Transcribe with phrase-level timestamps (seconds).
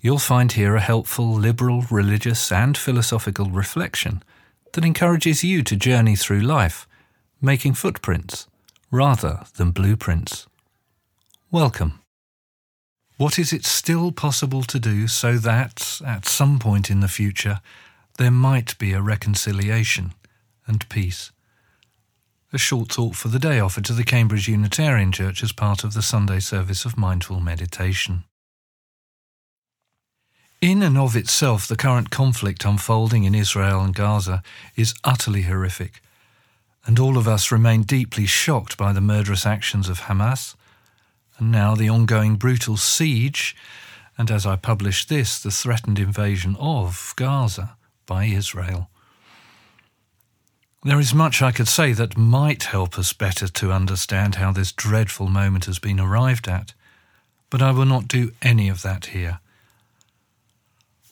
[0.00, 4.22] you'll find here a helpful liberal, religious, and philosophical reflection
[4.72, 6.86] that encourages you to journey through life,
[7.40, 8.46] making footprints
[8.90, 10.46] rather than blueprints.
[11.50, 12.00] Welcome.
[13.16, 17.60] What is it still possible to do so that, at some point in the future,
[18.18, 20.14] there might be a reconciliation
[20.66, 21.30] and peace?
[22.52, 25.94] a short thought for the day offered to the Cambridge Unitarian Church as part of
[25.94, 28.24] the Sunday service of mindful meditation.
[30.60, 34.42] In and of itself, the current conflict unfolding in Israel and Gaza
[34.76, 36.02] is utterly horrific,
[36.84, 40.54] and all of us remain deeply shocked by the murderous actions of Hamas,
[41.38, 43.56] and now the ongoing brutal siege,
[44.18, 48.90] and as I publish this, the threatened invasion of Gaza by Israel.
[50.84, 54.72] There is much I could say that might help us better to understand how this
[54.72, 56.74] dreadful moment has been arrived at,
[57.48, 59.40] but I will not do any of that here.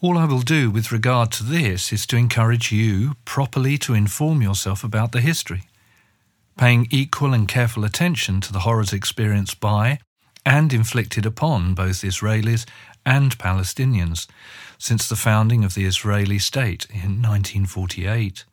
[0.00, 4.41] All I will do with regard to this is to encourage you properly to inform
[4.41, 5.64] yourself about the history,
[6.56, 9.98] paying equal and careful attention to the horrors experienced by
[10.46, 12.64] and inflicted upon both Israelis
[13.04, 14.28] and Palestinians
[14.78, 18.44] since the founding of the Israeli state in 1948.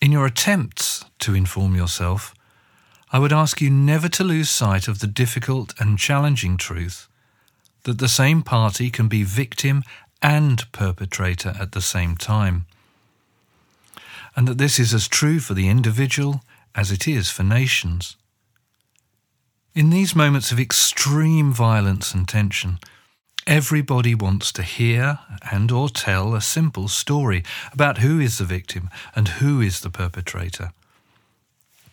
[0.00, 2.36] In your attempts to inform yourself,
[3.10, 7.08] I would ask you never to lose sight of the difficult and challenging truth
[7.82, 9.82] that the same party can be victim
[10.22, 12.66] and perpetrator at the same time,
[14.34, 16.42] and that this is as true for the individual
[16.74, 18.16] as it is for nations.
[19.74, 22.78] In these moments of extreme violence and tension,
[23.46, 25.20] Everybody wants to hear
[25.52, 29.90] and or tell a simple story about who is the victim and who is the
[29.90, 30.72] perpetrator.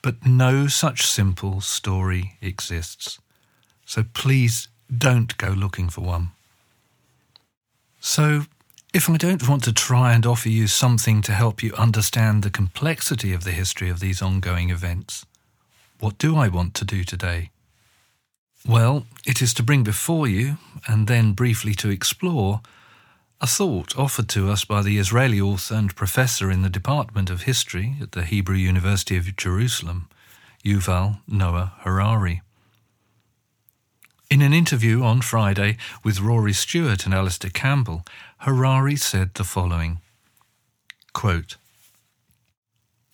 [0.02, 3.20] But no such simple story exists.
[3.86, 6.32] So please don't go looking for one.
[8.06, 8.48] So,
[8.94, 12.50] if I don't want to try and offer you something to help you understand the
[12.50, 15.26] complexity of the history of these ongoing events,
[16.02, 17.50] what do I want to do today?
[18.68, 22.60] Well, it is to bring before you, and then briefly to explore,
[23.40, 27.44] a thought offered to us by the Israeli author and professor in the Department of
[27.44, 30.10] History at the Hebrew University of Jerusalem,
[30.66, 32.42] Yuval Noah Harari.
[34.44, 38.04] In an interview on Friday with Rory Stewart and Alastair Campbell,
[38.40, 40.02] Harari said the following
[41.14, 41.56] quote,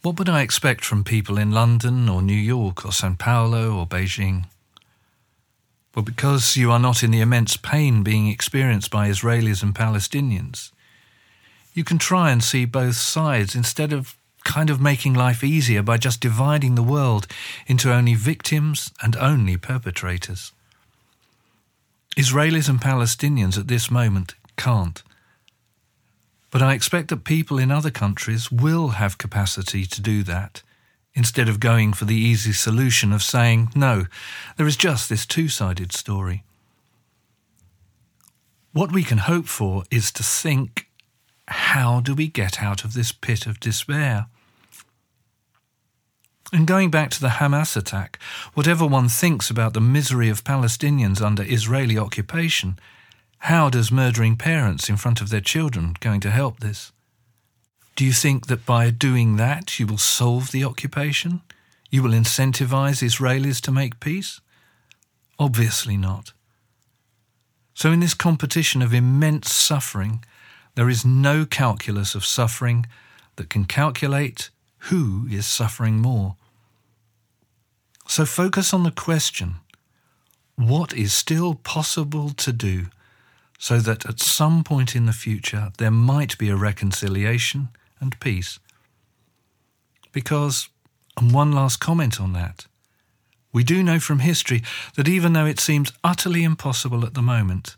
[0.01, 3.85] What would I expect from people in London or New York or Sao Paulo or
[3.85, 4.45] Beijing?
[5.93, 10.71] Well, because you are not in the immense pain being experienced by Israelis and Palestinians.
[11.75, 15.99] You can try and see both sides instead of kind of making life easier by
[15.99, 17.27] just dividing the world
[17.67, 20.53] into only victims and only perpetrators.
[22.17, 25.03] Israelis and Palestinians at this moment can't.
[26.51, 30.63] But I expect that people in other countries will have capacity to do that
[31.13, 34.05] instead of going for the easy solution of saying, no,
[34.57, 36.43] there is just this two sided story.
[38.71, 40.87] What we can hope for is to think,
[41.47, 44.27] how do we get out of this pit of despair?
[46.51, 48.17] And going back to the Hamas attack,
[48.55, 52.79] whatever one thinks about the misery of Palestinians under Israeli occupation,
[53.43, 56.91] how does murdering parents in front of their children going to help this?
[57.95, 61.41] Do you think that by doing that you will solve the occupation?
[61.91, 64.41] You will incentivize Israelis to make peace?
[65.37, 66.33] Obviously not.
[67.73, 70.23] So, in this competition of immense suffering,
[70.75, 72.85] there is no calculus of suffering
[73.35, 74.49] that can calculate
[74.89, 76.35] who is suffering more.
[78.09, 79.57] So, focus on the question
[80.55, 82.87] what is still possible to do
[83.59, 87.69] so that at some point in the future there might be a reconciliation
[87.99, 88.57] and peace.
[90.11, 90.69] Because,
[91.17, 92.65] and one last comment on that,
[93.53, 94.63] we do know from history
[94.95, 97.77] that even though it seems utterly impossible at the moment,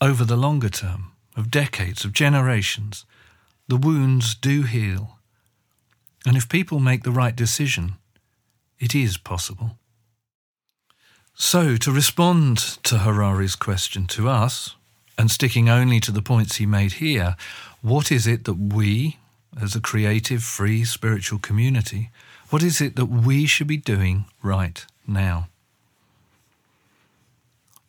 [0.00, 3.04] over the longer term, of decades, of generations,
[3.66, 5.18] the wounds do heal.
[6.24, 7.96] And if people make the right decision,
[8.78, 9.78] it is possible.
[11.34, 14.76] So, to respond to Harari's question to us,
[15.18, 17.36] and sticking only to the points he made here,
[17.82, 19.18] what is it that we,
[19.60, 22.10] as a creative, free spiritual community,
[22.50, 25.48] what is it that we should be doing right now?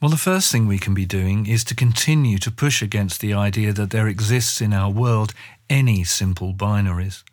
[0.02, 3.34] Well, the first thing we can be doing is to continue to push against the
[3.34, 5.34] idea that there exists in our world
[5.70, 7.24] any simple binaries.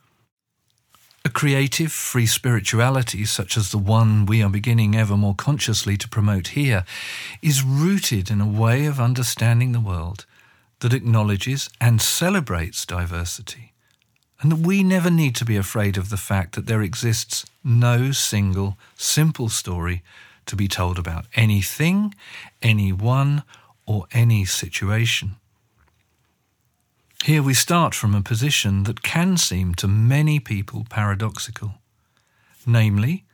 [1.24, 6.08] A creative, free spirituality, such as the one we are beginning ever more consciously to
[6.08, 6.84] promote here,
[7.40, 10.26] is rooted in a way of understanding the world
[10.80, 13.72] that acknowledges and celebrates diversity,
[14.40, 18.10] and that we never need to be afraid of the fact that there exists no
[18.10, 20.02] single, simple story
[20.46, 22.12] to be told about anything,
[22.62, 23.44] anyone,
[23.86, 25.36] or any situation.
[27.24, 31.74] Here we start from a position that can seem to many people paradoxical,
[32.66, 33.24] namely,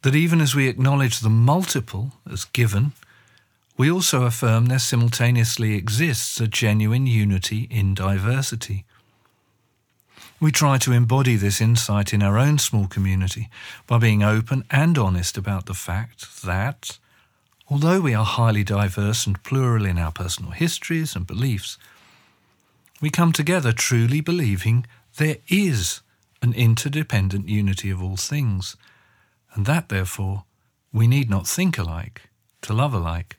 [0.00, 2.92] that even as we acknowledge the multiple as given,
[3.76, 8.86] we also affirm there simultaneously exists a genuine unity in diversity.
[10.40, 13.50] We try to embody this insight in our own small community
[13.86, 16.98] by being open and honest about the fact that,
[17.68, 21.76] although we are highly diverse and plural in our personal histories and beliefs,
[23.00, 24.86] we come together truly believing
[25.18, 26.00] there is
[26.42, 28.76] an interdependent unity of all things,
[29.54, 30.44] and that, therefore,
[30.92, 32.28] we need not think alike
[32.62, 33.36] to love alike.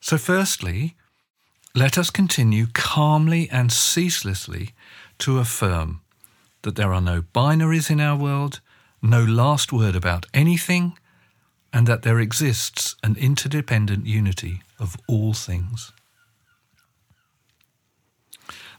[0.00, 0.96] So, firstly,
[1.74, 4.74] let us continue calmly and ceaselessly
[5.18, 6.00] to affirm
[6.62, 8.60] that there are no binaries in our world,
[9.02, 10.98] no last word about anything,
[11.72, 15.92] and that there exists an interdependent unity of all things.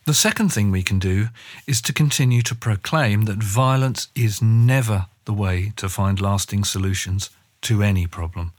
[0.08, 1.28] The second thing we can do
[1.68, 7.30] is to continue to proclaim that violence is never the way to find lasting solutions
[7.64, 8.54] to any problem.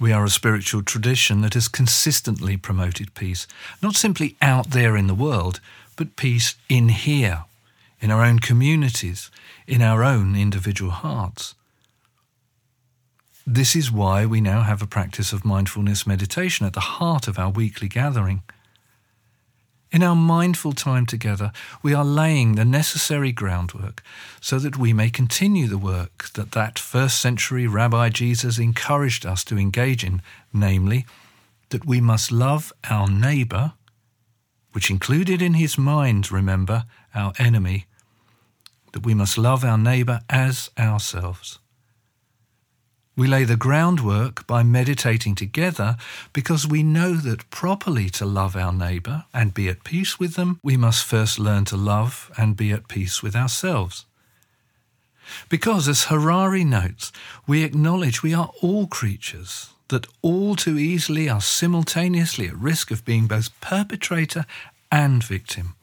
[0.00, 3.46] We are a spiritual tradition that has consistently promoted peace,
[3.80, 5.60] not simply out there in the world,
[5.94, 7.44] but peace in here,
[8.00, 9.30] in our own communities,
[9.68, 11.54] in our own individual hearts.
[13.46, 17.38] This is why we now have a practice of mindfulness meditation at the heart of
[17.38, 18.42] our weekly gathering.
[19.92, 21.52] In our mindful time together,
[21.82, 24.02] we are laying the necessary groundwork
[24.40, 29.44] so that we may continue the work that that first century Rabbi Jesus encouraged us
[29.44, 31.04] to engage in, namely,
[31.68, 33.74] that we must love our neighbour,
[34.72, 37.84] which included in his mind, remember, our enemy,
[38.92, 41.58] that we must love our neighbour as ourselves.
[43.14, 45.96] We lay the groundwork by meditating together
[46.32, 50.58] because we know that properly to love our neighbour and be at peace with them,
[50.62, 54.06] we must first learn to love and be at peace with ourselves.
[55.50, 57.12] Because, as Harari notes,
[57.46, 63.04] we acknowledge we are all creatures that all too easily are simultaneously at risk of
[63.04, 64.46] being both perpetrator
[64.90, 65.74] and victim.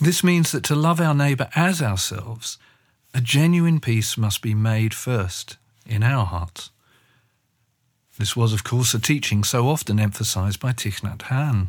[0.00, 2.56] This means that to love our neighbour as ourselves
[3.12, 6.70] a genuine peace must be made first in our hearts.
[8.18, 11.68] This was, of course, a teaching so often emphasized by Thich Nhat Hanh.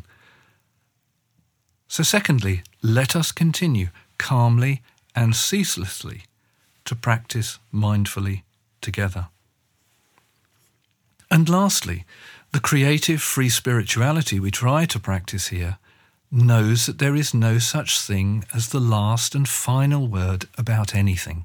[1.88, 4.82] So, secondly, let us continue calmly
[5.14, 6.24] and ceaselessly
[6.84, 8.42] to practice mindfully
[8.80, 9.28] together.
[11.30, 12.04] And lastly,
[12.52, 15.78] the creative free spirituality we try to practice here
[16.32, 21.44] knows that there is no such thing as the last and final word about anything.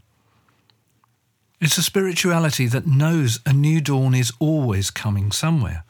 [1.60, 5.84] It's a spirituality that knows a new dawn is always coming somewhere.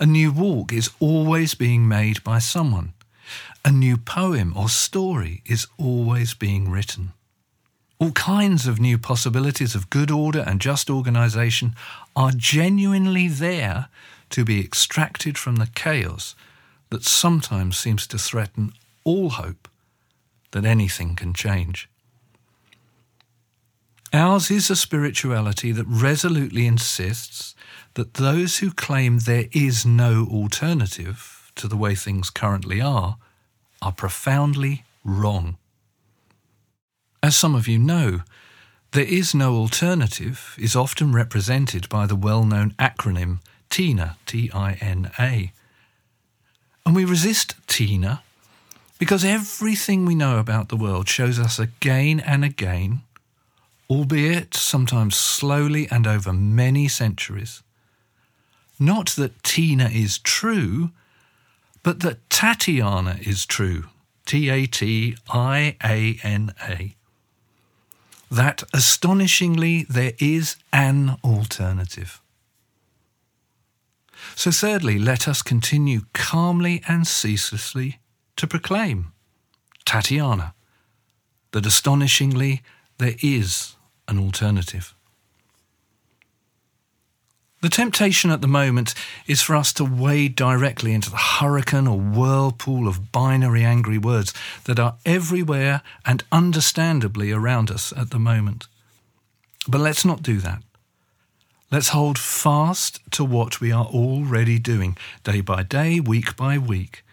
[0.00, 2.94] A new walk is always being made by someone.
[3.64, 7.12] A new poem or story is always being written.
[7.98, 11.74] All kinds of new possibilities of good order and just organisation
[12.16, 13.88] are genuinely there
[14.30, 16.34] to be extracted from the chaos
[16.90, 18.72] that sometimes seems to threaten
[19.04, 19.68] all hope
[20.50, 21.88] that anything can change.
[24.12, 27.54] Ours is a spirituality that resolutely insists
[27.94, 33.18] that those who claim there is no alternative to the way things currently are
[33.80, 35.56] are profoundly wrong.
[37.22, 38.22] As some of you know,
[38.92, 44.72] there is no alternative is often represented by the well known acronym TINA, T I
[44.80, 45.52] N A.
[46.84, 48.22] And we resist Tina
[48.98, 53.02] because everything we know about the world shows us again and again,
[53.88, 57.62] albeit sometimes slowly and over many centuries,
[58.78, 60.90] not that Tina is true,
[61.82, 63.84] but that Tatiana is true.
[64.26, 66.94] T A T I A N A.
[68.30, 72.20] That astonishingly there is an alternative.
[74.34, 78.00] So, thirdly, let us continue calmly and ceaselessly
[78.36, 79.12] to proclaim
[79.84, 80.54] Tatiana,
[81.52, 82.62] that astonishingly
[82.98, 83.76] there is
[84.08, 84.94] an alternative.
[87.62, 88.94] The temptation at the moment
[89.26, 94.32] is for us to wade directly into the hurricane or whirlpool of binary angry words
[94.64, 98.66] that are everywhere and understandably around us at the moment.
[99.68, 100.62] But let's not do that.
[101.72, 107.04] Let's hold fast to what we are already doing, day by day, week by week.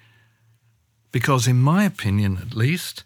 [1.11, 3.03] Because, in my opinion at least,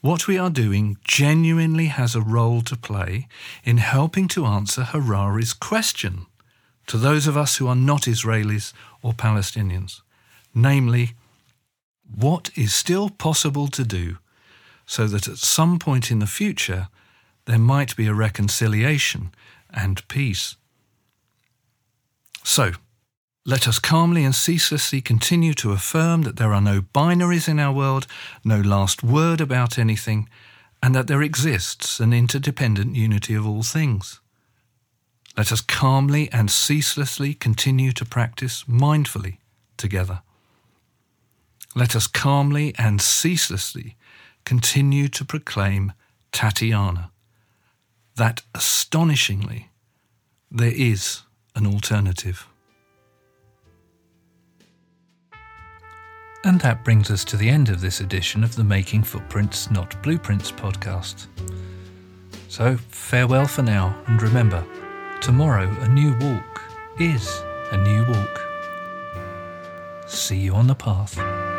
[0.00, 3.28] what we are doing genuinely has a role to play
[3.62, 6.26] in helping to answer Harari's question
[6.88, 8.72] to those of us who are not Israelis
[9.02, 10.00] or Palestinians,
[10.52, 11.12] namely,
[12.12, 14.18] what is still possible to do
[14.84, 16.88] so that at some point in the future
[17.44, 19.30] there might be a reconciliation
[19.70, 20.56] and peace.
[22.42, 22.72] So,
[23.44, 27.72] let us calmly and ceaselessly continue to affirm that there are no binaries in our
[27.72, 28.06] world,
[28.44, 30.28] no last word about anything,
[30.82, 34.20] and that there exists an interdependent unity of all things.
[35.36, 39.38] Let us calmly and ceaselessly continue to practice mindfully
[39.76, 40.22] together.
[41.74, 43.96] Let us calmly and ceaselessly
[44.44, 45.92] continue to proclaim
[46.32, 47.10] Tatiana,
[48.16, 49.70] that astonishingly
[50.50, 51.22] there is
[51.54, 52.46] an alternative.
[56.44, 60.02] And that brings us to the end of this edition of the Making Footprints, Not
[60.02, 61.28] Blueprints podcast.
[62.48, 64.64] So, farewell for now, and remember,
[65.20, 66.62] tomorrow a new walk
[66.98, 67.28] is
[67.70, 68.40] a new walk.
[70.08, 71.51] See you on the path.